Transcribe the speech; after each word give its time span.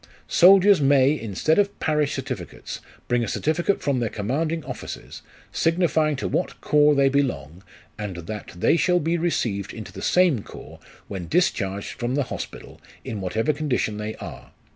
Soldiers 0.27 0.81
may, 0.81 1.11
instead 1.13 1.59
of 1.59 1.79
parish 1.79 2.15
certificates, 2.15 2.79
bring 3.07 3.23
a 3.23 3.27
certificate 3.27 3.83
from 3.83 3.99
their 3.99 4.09
commanding 4.09 4.65
officers, 4.65 5.21
signifying 5.51 6.15
to 6.15 6.27
what 6.27 6.59
corps 6.59 6.95
they 6.95 7.07
belong, 7.07 7.63
and 7.99 8.15
that 8.25 8.47
they 8.55 8.77
shall 8.77 8.99
be 8.99 9.15
received 9.19 9.71
into 9.75 9.93
the 9.93 10.01
same 10.01 10.41
corps, 10.41 10.79
when 11.07 11.27
discharged 11.27 11.91
from 11.99 12.15
the 12.15 12.23
Hospital 12.33 12.81
in 13.05 13.21
whatever 13.21 13.53
condition 13.53 13.97
they 13.97 14.15
are. 14.15 14.49